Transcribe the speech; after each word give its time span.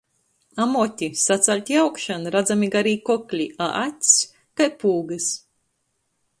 A 0.63 0.65
moti— 0.71 1.09
sacalti 1.25 1.77
augšan, 1.81 2.25
radzami 2.37 2.71
garī 2.77 2.95
kokli, 3.11 3.47
a 3.69 3.71
acs— 3.85 4.17
kai 4.59 4.71
pūgys. 4.85 5.33